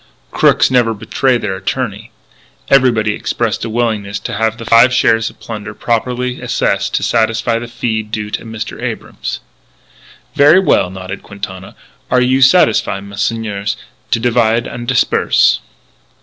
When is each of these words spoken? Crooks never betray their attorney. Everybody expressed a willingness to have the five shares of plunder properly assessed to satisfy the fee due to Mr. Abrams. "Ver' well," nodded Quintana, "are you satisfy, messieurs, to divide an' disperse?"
Crooks 0.31 0.71
never 0.71 0.95
betray 0.95 1.37
their 1.37 1.55
attorney. 1.55 2.09
Everybody 2.69 3.13
expressed 3.13 3.63
a 3.63 3.69
willingness 3.69 4.17
to 4.21 4.33
have 4.33 4.57
the 4.57 4.65
five 4.65 4.91
shares 4.91 5.29
of 5.29 5.39
plunder 5.39 5.75
properly 5.75 6.41
assessed 6.41 6.95
to 6.95 7.03
satisfy 7.03 7.59
the 7.59 7.67
fee 7.67 8.01
due 8.01 8.31
to 8.31 8.43
Mr. 8.43 8.81
Abrams. 8.81 9.41
"Ver' 10.33 10.59
well," 10.59 10.89
nodded 10.89 11.21
Quintana, 11.21 11.75
"are 12.09 12.19
you 12.19 12.41
satisfy, 12.41 12.99
messieurs, 12.99 13.77
to 14.09 14.19
divide 14.19 14.67
an' 14.67 14.87
disperse?" 14.87 15.59